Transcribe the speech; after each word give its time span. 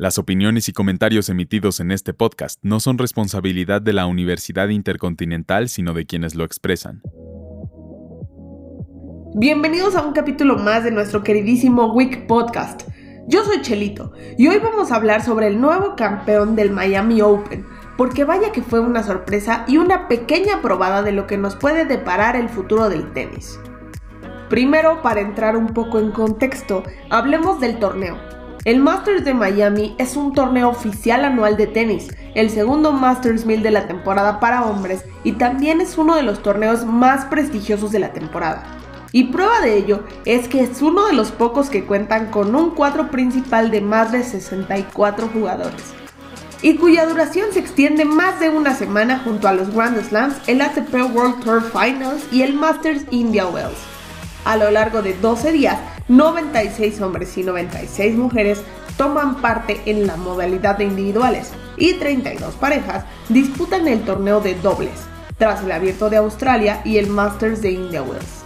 Las 0.00 0.16
opiniones 0.16 0.66
y 0.70 0.72
comentarios 0.72 1.28
emitidos 1.28 1.78
en 1.78 1.90
este 1.90 2.14
podcast 2.14 2.58
no 2.62 2.80
son 2.80 2.96
responsabilidad 2.96 3.82
de 3.82 3.92
la 3.92 4.06
Universidad 4.06 4.70
Intercontinental, 4.70 5.68
sino 5.68 5.92
de 5.92 6.06
quienes 6.06 6.34
lo 6.34 6.44
expresan. 6.44 7.02
Bienvenidos 9.34 9.96
a 9.96 10.02
un 10.02 10.14
capítulo 10.14 10.56
más 10.56 10.84
de 10.84 10.90
nuestro 10.90 11.22
queridísimo 11.22 11.92
Week 11.92 12.26
Podcast. 12.26 12.88
Yo 13.28 13.44
soy 13.44 13.60
Chelito 13.60 14.14
y 14.38 14.48
hoy 14.48 14.56
vamos 14.56 14.90
a 14.90 14.96
hablar 14.96 15.22
sobre 15.22 15.48
el 15.48 15.60
nuevo 15.60 15.96
campeón 15.96 16.56
del 16.56 16.70
Miami 16.70 17.20
Open, 17.20 17.66
porque 17.98 18.24
vaya 18.24 18.52
que 18.52 18.62
fue 18.62 18.80
una 18.80 19.02
sorpresa 19.02 19.66
y 19.68 19.76
una 19.76 20.08
pequeña 20.08 20.62
probada 20.62 21.02
de 21.02 21.12
lo 21.12 21.26
que 21.26 21.36
nos 21.36 21.56
puede 21.56 21.84
deparar 21.84 22.36
el 22.36 22.48
futuro 22.48 22.88
del 22.88 23.12
tenis. 23.12 23.60
Primero, 24.48 25.02
para 25.02 25.20
entrar 25.20 25.58
un 25.58 25.74
poco 25.74 25.98
en 25.98 26.10
contexto, 26.10 26.84
hablemos 27.10 27.60
del 27.60 27.78
torneo. 27.78 28.29
El 28.64 28.78
Masters 28.78 29.24
de 29.24 29.32
Miami 29.32 29.94
es 29.96 30.16
un 30.16 30.34
torneo 30.34 30.68
oficial 30.68 31.24
anual 31.24 31.56
de 31.56 31.66
tenis, 31.66 32.08
el 32.34 32.50
segundo 32.50 32.92
Masters 32.92 33.46
1000 33.46 33.62
de 33.62 33.70
la 33.70 33.86
temporada 33.86 34.38
para 34.38 34.64
hombres 34.64 35.02
y 35.24 35.32
también 35.32 35.80
es 35.80 35.96
uno 35.96 36.14
de 36.14 36.22
los 36.22 36.42
torneos 36.42 36.84
más 36.84 37.24
prestigiosos 37.24 37.90
de 37.90 38.00
la 38.00 38.12
temporada. 38.12 38.62
Y 39.12 39.24
prueba 39.24 39.62
de 39.62 39.78
ello 39.78 40.04
es 40.26 40.46
que 40.46 40.60
es 40.60 40.82
uno 40.82 41.06
de 41.06 41.14
los 41.14 41.32
pocos 41.32 41.70
que 41.70 41.84
cuentan 41.84 42.30
con 42.30 42.54
un 42.54 42.72
cuadro 42.72 43.10
principal 43.10 43.70
de 43.70 43.80
más 43.80 44.12
de 44.12 44.22
64 44.22 45.28
jugadores 45.32 45.94
y 46.60 46.76
cuya 46.76 47.06
duración 47.06 47.52
se 47.54 47.60
extiende 47.60 48.04
más 48.04 48.40
de 48.40 48.50
una 48.50 48.74
semana 48.74 49.20
junto 49.24 49.48
a 49.48 49.54
los 49.54 49.74
Grand 49.74 49.98
Slams, 50.06 50.36
el 50.46 50.60
ATP 50.60 50.94
World 51.14 51.42
Tour 51.42 51.62
Finals 51.62 52.22
y 52.30 52.42
el 52.42 52.52
Masters 52.52 53.04
India 53.10 53.46
Wells. 53.46 53.78
A 54.44 54.58
lo 54.58 54.70
largo 54.70 55.00
de 55.00 55.14
12 55.14 55.52
días, 55.52 55.78
96 56.10 57.00
hombres 57.02 57.38
y 57.38 57.44
96 57.44 58.16
mujeres 58.16 58.62
toman 58.96 59.40
parte 59.40 59.80
en 59.86 60.08
la 60.08 60.16
modalidad 60.16 60.76
de 60.76 60.84
individuales 60.84 61.52
y 61.76 61.94
32 61.94 62.56
parejas 62.56 63.04
disputan 63.28 63.86
el 63.86 64.02
torneo 64.02 64.40
de 64.40 64.56
dobles, 64.56 65.06
tras 65.38 65.62
el 65.62 65.70
Abierto 65.70 66.10
de 66.10 66.16
Australia 66.16 66.82
y 66.84 66.98
el 66.98 67.06
Masters 67.06 67.62
de 67.62 67.70
India 67.70 68.02
Wells. 68.02 68.44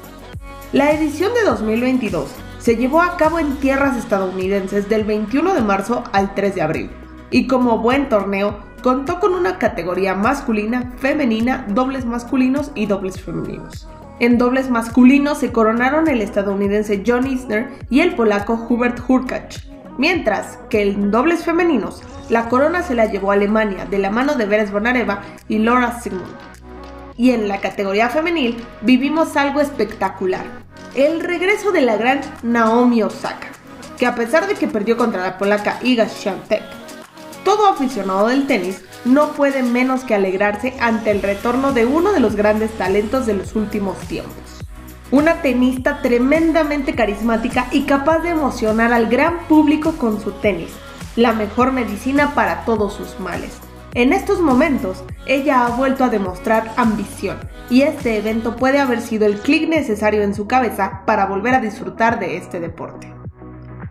La 0.73 0.93
edición 0.93 1.33
de 1.33 1.43
2022 1.45 2.29
se 2.59 2.77
llevó 2.77 3.01
a 3.01 3.17
cabo 3.17 3.39
en 3.39 3.57
tierras 3.57 3.97
estadounidenses 3.97 4.91
del 4.91 5.05
21 5.05 5.55
de 5.55 5.63
marzo 5.63 6.05
al 6.13 6.35
3 6.35 6.55
de 6.55 6.63
abril 6.63 6.91
y 7.31 7.47
como 7.47 7.79
buen 7.79 8.11
torneo 8.11 8.59
contó 8.83 9.21
con 9.21 9.33
una 9.33 9.59
categoría 9.59 10.15
masculina, 10.15 10.93
femenina, 10.99 11.65
dobles 11.71 12.05
masculinos 12.05 12.73
y 12.75 12.85
dobles 12.85 13.23
femeninos. 13.23 13.89
En 14.21 14.39
dobles 14.39 14.71
masculinos 14.71 15.39
se 15.39 15.51
coronaron 15.51 16.09
el 16.09 16.21
estadounidense 16.21 17.03
John 17.05 17.27
Isner 17.27 17.69
y 17.91 18.01
el 18.01 18.15
polaco 18.15 18.55
Hubert 18.69 19.01
Hurkacz, 19.07 19.67
mientras 19.99 20.59
que 20.71 20.83
en 20.83 21.11
dobles 21.11 21.45
femeninos 21.45 22.03
la 22.31 22.49
corona 22.49 22.83
se 22.83 22.95
la 22.95 23.07
llevó 23.07 23.33
a 23.33 23.35
Alemania 23.35 23.87
de 23.87 23.99
la 23.99 24.11
mano 24.11 24.37
de 24.37 24.47
Veres 24.47 24.71
Bonareva 24.71 25.23
y 25.49 25.59
Laura 25.59 26.01
Sigmund. 26.01 26.37
Y 27.17 27.33
en 27.33 27.49
la 27.49 27.61
categoría 27.61 28.09
femenil 28.09 28.57
vivimos 28.83 29.37
algo 29.37 29.61
espectacular, 29.61 30.45
el 30.95 31.21
regreso 31.21 31.73
de 31.73 31.83
la 31.83 31.97
gran 31.97 32.21
Naomi 32.43 33.03
Osaka, 33.03 33.49
que 33.99 34.07
a 34.07 34.15
pesar 34.15 34.47
de 34.47 34.55
que 34.55 34.69
perdió 34.69 34.97
contra 34.97 35.23
la 35.23 35.39
polaca 35.39 35.79
Iga 35.83 36.09
Świątek, 36.09 36.63
todo 37.45 37.69
aficionado 37.69 38.29
del 38.29 38.47
tenis 38.47 38.83
no 39.05 39.33
puede 39.33 39.63
menos 39.63 40.03
que 40.03 40.15
alegrarse 40.15 40.75
ante 40.81 41.11
el 41.11 41.23
retorno 41.23 41.73
de 41.73 41.87
uno 41.87 42.13
de 42.13 42.21
los 42.21 42.35
grandes 42.37 42.73
talentos 42.73 43.27
de 43.27 43.35
los 43.35 43.55
últimos 43.55 43.99
tiempos. 43.99 44.35
Una 45.11 45.43
tenista 45.43 46.01
tremendamente 46.03 46.95
carismática 46.95 47.67
y 47.71 47.83
capaz 47.83 48.21
de 48.21 48.31
emocionar 48.31 48.93
al 48.93 49.07
gran 49.07 49.41
público 49.47 49.93
con 49.93 50.21
su 50.21 50.33
tenis, 50.33 50.71
la 51.15 51.33
mejor 51.33 51.73
medicina 51.73 52.35
para 52.35 52.65
todos 52.65 52.95
sus 52.95 53.21
males. 53.21 53.59
En 53.93 54.13
estos 54.13 54.41
momentos, 54.41 55.05
ella 55.27 55.67
ha 55.67 55.69
vuelto 55.69 56.03
a 56.03 56.09
demostrar 56.09 56.73
ambición, 56.77 57.39
y 57.71 57.83
este 57.83 58.17
evento 58.17 58.57
puede 58.57 58.81
haber 58.81 59.01
sido 59.01 59.27
el 59.27 59.39
clic 59.39 59.69
necesario 59.69 60.23
en 60.23 60.35
su 60.35 60.49
cabeza 60.49 61.03
para 61.07 61.27
volver 61.27 61.55
a 61.55 61.61
disfrutar 61.61 62.19
de 62.19 62.37
este 62.37 62.59
deporte. 62.59 63.15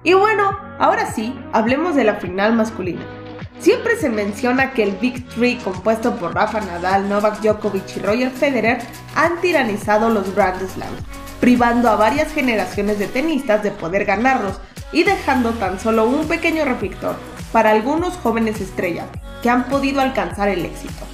Y 0.03 0.13
bueno, 0.13 0.57
ahora 0.79 1.05
sí, 1.05 1.39
hablemos 1.53 1.95
de 1.95 2.03
la 2.03 2.15
final 2.15 2.53
masculina. 2.53 3.22
Siempre 3.59 3.95
se 3.97 4.09
menciona 4.09 4.73
que 4.73 4.83
el 4.83 4.91
Big 4.97 5.27
Three 5.29 5.57
compuesto 5.57 6.15
por 6.15 6.35
Rafa 6.35 6.59
Nadal, 6.61 7.07
Novak 7.07 7.41
Djokovic 7.41 7.97
y 7.97 7.99
Roger 7.99 8.31
Federer 8.31 8.79
han 9.15 9.39
tiranizado 9.41 10.09
los 10.09 10.35
Grand 10.35 10.59
Slams, 10.67 11.01
privando 11.39 11.89
a 11.89 11.95
varias 11.95 12.33
generaciones 12.33 12.99
de 12.99 13.07
tenistas 13.07 13.63
de 13.63 13.71
poder 13.71 14.05
ganarlos 14.05 14.59
y 14.91 15.03
dejando 15.03 15.51
tan 15.51 15.79
solo 15.79 16.05
un 16.05 16.27
pequeño 16.27 16.65
reflector 16.65 17.15
para 17.51 17.71
algunos 17.71 18.15
jóvenes 18.15 18.59
estrellas 18.59 19.07
que 19.41 19.49
han 19.49 19.65
podido 19.65 20.01
alcanzar 20.01 20.49
el 20.49 20.65
éxito. 20.65 21.05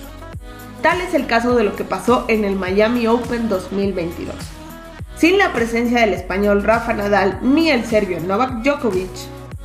Tal 0.81 1.01
es 1.01 1.13
el 1.13 1.27
caso 1.27 1.55
de 1.55 1.63
lo 1.63 1.75
que 1.75 1.83
pasó 1.83 2.25
en 2.29 2.45
el 2.45 2.55
Miami 2.55 3.05
Open 3.07 3.49
2022. 3.49 4.33
Sin 5.17 5.37
la 5.37 5.51
presencia 5.51 5.99
del 5.99 6.13
español 6.13 6.63
Rafa 6.63 6.93
Nadal 6.93 7.39
ni 7.41 7.69
el 7.69 7.85
serbio 7.85 8.21
Novak 8.21 8.63
Djokovic, 8.63 9.09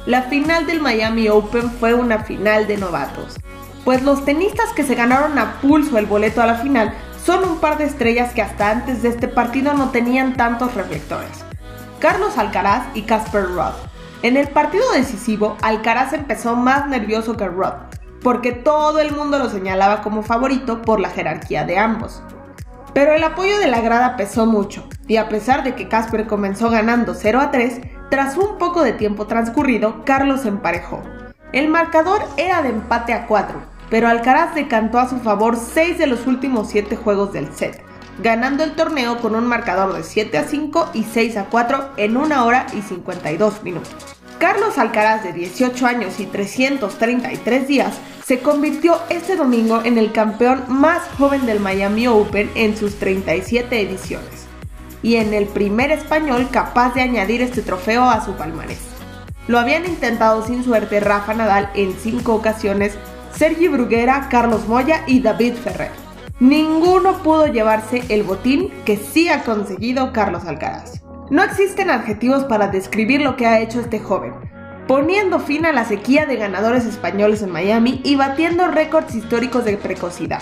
la 0.06 0.22
final 0.22 0.66
del 0.66 0.80
Miami 0.80 1.28
Open 1.28 1.70
fue 1.70 1.94
una 1.94 2.18
final 2.18 2.66
de 2.66 2.76
novatos, 2.76 3.38
pues 3.84 4.02
los 4.02 4.24
tenistas 4.24 4.70
que 4.74 4.82
se 4.82 4.94
ganaron 4.94 5.38
a 5.38 5.60
pulso 5.62 5.96
el 5.96 6.04
boleto 6.04 6.42
a 6.42 6.46
la 6.46 6.56
final 6.56 6.92
son 7.24 7.42
un 7.48 7.58
par 7.58 7.78
de 7.78 7.84
estrellas 7.84 8.34
que 8.34 8.42
hasta 8.42 8.70
antes 8.70 9.02
de 9.02 9.08
este 9.08 9.28
partido 9.28 9.72
no 9.72 9.90
tenían 9.90 10.36
tantos 10.36 10.74
reflectores. 10.74 11.44
Carlos 12.00 12.36
Alcaraz 12.36 12.84
y 12.94 13.02
Casper 13.02 13.46
Ruud. 13.46 13.72
En 14.22 14.36
el 14.36 14.48
partido 14.48 14.84
decisivo, 14.92 15.56
Alcaraz 15.62 16.12
empezó 16.12 16.54
más 16.54 16.86
nervioso 16.86 17.36
que 17.36 17.46
Rudd, 17.46 17.72
porque 18.22 18.52
todo 18.52 18.98
el 18.98 19.12
mundo 19.12 19.38
lo 19.38 19.48
señalaba 19.48 20.02
como 20.02 20.22
favorito 20.22 20.82
por 20.82 21.00
la 21.00 21.08
jerarquía 21.08 21.64
de 21.64 21.78
ambos. 21.78 22.22
Pero 22.92 23.14
el 23.14 23.24
apoyo 23.24 23.58
de 23.58 23.68
la 23.68 23.80
grada 23.80 24.16
pesó 24.16 24.44
mucho, 24.44 24.86
y 25.06 25.16
a 25.16 25.28
pesar 25.28 25.64
de 25.64 25.74
que 25.74 25.88
Casper 25.88 26.26
comenzó 26.26 26.70
ganando 26.70 27.14
0 27.14 27.40
a 27.40 27.50
3, 27.50 27.80
tras 28.10 28.36
un 28.36 28.58
poco 28.58 28.82
de 28.82 28.92
tiempo 28.92 29.26
transcurrido, 29.26 30.04
Carlos 30.04 30.46
emparejó. 30.46 31.02
El 31.52 31.68
marcador 31.68 32.22
era 32.36 32.62
de 32.62 32.70
empate 32.70 33.12
a 33.12 33.26
4, 33.26 33.62
pero 33.90 34.08
Alcaraz 34.08 34.54
decantó 34.54 34.98
a 34.98 35.08
su 35.08 35.18
favor 35.18 35.56
6 35.56 35.98
de 35.98 36.06
los 36.06 36.26
últimos 36.26 36.68
7 36.70 36.96
juegos 36.96 37.32
del 37.32 37.52
set, 37.54 37.82
ganando 38.22 38.64
el 38.64 38.74
torneo 38.74 39.18
con 39.18 39.34
un 39.34 39.46
marcador 39.46 39.94
de 39.94 40.02
7 40.02 40.38
a 40.38 40.44
5 40.44 40.90
y 40.94 41.04
6 41.04 41.36
a 41.36 41.44
4 41.44 41.90
en 41.96 42.16
1 42.16 42.44
hora 42.44 42.66
y 42.72 42.82
52 42.82 43.62
minutos. 43.62 43.94
Carlos 44.38 44.78
Alcaraz, 44.78 45.22
de 45.22 45.32
18 45.32 45.86
años 45.86 46.18
y 46.18 46.26
333 46.26 47.68
días, 47.68 47.94
se 48.24 48.40
convirtió 48.40 48.98
este 49.08 49.36
domingo 49.36 49.80
en 49.84 49.96
el 49.96 50.12
campeón 50.12 50.64
más 50.68 51.02
joven 51.18 51.46
del 51.46 51.60
Miami 51.60 52.08
Open 52.08 52.50
en 52.54 52.76
sus 52.76 52.98
37 52.98 53.80
ediciones 53.80 54.44
y 55.04 55.16
en 55.16 55.34
el 55.34 55.44
primer 55.44 55.92
español 55.92 56.48
capaz 56.50 56.94
de 56.94 57.02
añadir 57.02 57.42
este 57.42 57.62
trofeo 57.62 58.04
a 58.04 58.24
su 58.24 58.32
palmarés. 58.32 58.80
Lo 59.46 59.58
habían 59.58 59.84
intentado 59.84 60.44
sin 60.44 60.64
suerte 60.64 60.98
Rafa 60.98 61.34
Nadal 61.34 61.68
en 61.74 61.92
cinco 61.92 62.34
ocasiones, 62.34 62.94
Sergi 63.36 63.68
Bruguera, 63.68 64.28
Carlos 64.30 64.66
Moya 64.66 65.04
y 65.06 65.20
David 65.20 65.54
Ferrer. 65.54 65.90
Ninguno 66.40 67.22
pudo 67.22 67.46
llevarse 67.46 68.02
el 68.08 68.22
botín 68.22 68.72
que 68.86 68.96
sí 68.96 69.28
ha 69.28 69.44
conseguido 69.44 70.12
Carlos 70.12 70.46
Alcaraz. 70.46 71.02
No 71.28 71.42
existen 71.42 71.90
adjetivos 71.90 72.44
para 72.44 72.68
describir 72.68 73.20
lo 73.20 73.36
que 73.36 73.46
ha 73.46 73.60
hecho 73.60 73.80
este 73.80 74.00
joven, 74.00 74.32
poniendo 74.88 75.38
fin 75.38 75.66
a 75.66 75.72
la 75.72 75.84
sequía 75.84 76.24
de 76.24 76.36
ganadores 76.36 76.86
españoles 76.86 77.42
en 77.42 77.50
Miami 77.50 78.00
y 78.04 78.16
batiendo 78.16 78.68
récords 78.68 79.14
históricos 79.14 79.66
de 79.66 79.76
precocidad. 79.76 80.40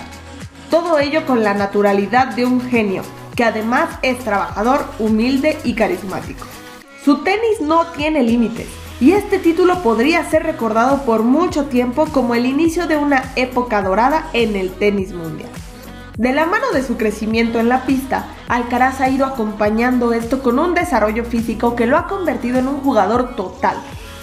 Todo 0.70 1.00
ello 1.00 1.26
con 1.26 1.42
la 1.42 1.54
naturalidad 1.54 2.34
de 2.34 2.46
un 2.46 2.60
genio, 2.60 3.02
que 3.34 3.44
además 3.44 3.88
es 4.02 4.18
trabajador, 4.18 4.84
humilde 4.98 5.58
y 5.64 5.74
carismático. 5.74 6.46
Su 7.04 7.18
tenis 7.18 7.60
no 7.60 7.86
tiene 7.88 8.22
límites 8.22 8.68
y 9.00 9.12
este 9.12 9.38
título 9.38 9.82
podría 9.82 10.28
ser 10.30 10.44
recordado 10.44 11.02
por 11.02 11.22
mucho 11.22 11.64
tiempo 11.64 12.06
como 12.06 12.34
el 12.34 12.46
inicio 12.46 12.86
de 12.86 12.96
una 12.96 13.32
época 13.34 13.82
dorada 13.82 14.28
en 14.32 14.54
el 14.54 14.70
tenis 14.70 15.12
mundial. 15.12 15.50
De 16.16 16.32
la 16.32 16.46
mano 16.46 16.70
de 16.72 16.84
su 16.84 16.96
crecimiento 16.96 17.58
en 17.58 17.68
la 17.68 17.84
pista, 17.86 18.26
Alcaraz 18.46 19.00
ha 19.00 19.08
ido 19.08 19.24
acompañando 19.24 20.12
esto 20.12 20.42
con 20.42 20.58
un 20.58 20.74
desarrollo 20.74 21.24
físico 21.24 21.74
que 21.74 21.86
lo 21.86 21.96
ha 21.96 22.06
convertido 22.06 22.58
en 22.58 22.68
un 22.68 22.80
jugador 22.80 23.34
total, 23.34 23.76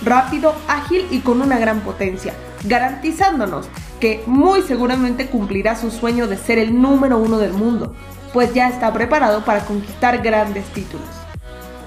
rápido, 0.06 0.54
ágil 0.68 1.06
y 1.10 1.20
con 1.20 1.42
una 1.42 1.58
gran 1.58 1.82
potencia, 1.82 2.34
garantizándonos 2.64 3.68
que 4.00 4.24
muy 4.28 4.62
seguramente 4.62 5.28
cumplirá 5.28 5.76
su 5.76 5.92
sueño 5.92 6.28
de 6.28 6.38
ser 6.38 6.58
el 6.58 6.80
número 6.80 7.18
uno 7.18 7.38
del 7.38 7.54
mundo, 7.54 7.96
pues 8.34 8.54
ya 8.54 8.70
está 8.70 8.94
preparado 8.94 9.44
para 9.46 9.62
conquistar 9.62 10.22
grandes 10.22 10.66
títulos. 10.68 11.08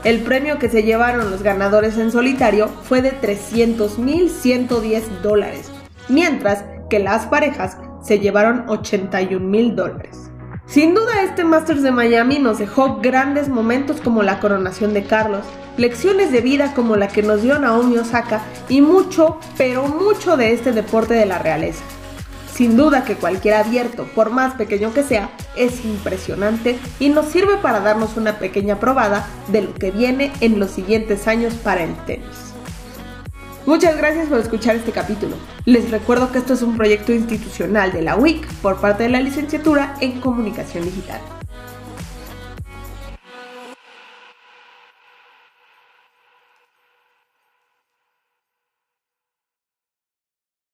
El 0.05 0.23
premio 0.23 0.59
que 0.59 0.69
se 0.69 0.83
llevaron 0.83 1.31
los 1.31 1.43
ganadores 1.43 1.97
en 1.97 2.11
solitario 2.11 2.69
fue 2.69 3.03
de 3.03 3.13
300.110 3.21 5.03
dólares, 5.23 5.71
mientras 6.09 6.65
que 6.91 6.99
las 6.99 7.27
parejas 7.27 7.77
se 8.03 8.19
llevaron 8.19 8.69
81 8.69 9.47
mil 9.47 9.77
dólares. 9.77 10.33
Sin 10.67 10.95
duda 10.95 11.23
este 11.23 11.45
Masters 11.45 11.83
de 11.83 11.91
Miami 11.91 12.39
nos 12.39 12.59
dejó 12.59 12.97
grandes 13.01 13.49
momentos 13.49 14.01
como 14.01 14.23
la 14.23 14.41
coronación 14.41 14.95
de 14.95 15.05
Carlos, 15.05 15.45
lecciones 15.77 16.33
de 16.33 16.41
vida 16.41 16.73
como 16.75 16.97
la 16.97 17.09
que 17.09 17.23
nos 17.23 17.43
dio 17.43 17.59
Naomi 17.59 17.99
Osaka 17.99 18.41
y 18.69 18.81
mucho, 18.81 19.39
pero 19.57 19.87
mucho 19.87 20.37
de 20.37 20.53
este 20.53 20.73
deporte 20.73 21.15
de 21.15 21.27
la 21.27 21.39
realeza. 21.39 21.85
Sin 22.53 22.77
duda 22.77 23.05
que 23.05 23.17
cualquier 23.17 23.55
abierto, 23.55 24.07
por 24.15 24.31
más 24.31 24.55
pequeño 24.55 24.93
que 24.93 25.03
sea, 25.03 25.31
es 25.57 25.85
impresionante 25.85 26.79
y 26.99 27.09
nos 27.09 27.27
sirve 27.27 27.57
para 27.57 27.81
darnos 27.81 28.17
una 28.17 28.39
pequeña 28.39 28.81
probada 28.81 29.27
de 29.49 29.63
lo 29.63 29.75
que 29.75 29.91
viene 29.91 30.33
en 30.41 30.59
los 30.59 30.71
siguientes 30.71 31.27
años 31.29 31.55
para 31.55 31.85
el 31.85 31.95
tenis. 32.05 32.53
Muchas 33.65 33.97
gracias 33.97 34.29
por 34.29 34.41
escuchar 34.41 34.75
este 34.75 34.91
capítulo. 34.91 35.37
Les 35.65 35.91
recuerdo 35.91 36.33
que 36.33 36.39
esto 36.39 36.55
es 36.55 36.63
un 36.63 36.77
proyecto 36.77 37.13
institucional 37.13 37.93
de 37.93 38.03
la 38.03 38.17
WIC 38.17 38.47
por 38.55 38.81
parte 38.81 39.05
de 39.05 39.09
la 39.11 39.21
licenciatura 39.21 39.95
en 40.01 40.21
Comunicación 40.21 40.85
Digital. 40.85 41.21